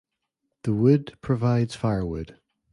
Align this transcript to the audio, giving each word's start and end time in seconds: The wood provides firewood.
The 0.63 0.73
wood 0.73 1.15
provides 1.21 1.75
firewood. 1.75 2.39